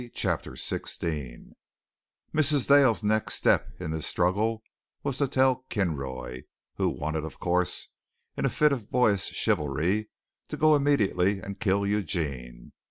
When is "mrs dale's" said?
2.33-3.03